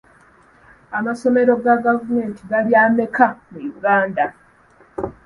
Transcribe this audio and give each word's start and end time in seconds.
Amasomero 0.97 1.53
ga 1.63 1.75
gavumenti 1.85 2.41
gali 2.49 2.71
ameka 2.83 3.25
mu 3.49 3.59
Uganda? 3.75 4.25